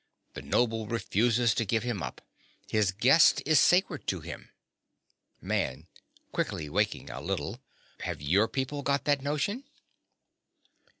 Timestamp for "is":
3.45-3.59